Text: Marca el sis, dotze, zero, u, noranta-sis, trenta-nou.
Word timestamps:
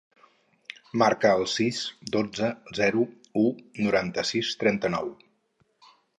Marca 1.01 1.33
el 1.41 1.45
sis, 1.55 1.81
dotze, 2.15 2.49
zero, 2.79 3.05
u, 3.43 3.45
noranta-sis, 3.85 4.53
trenta-nou. 4.65 5.15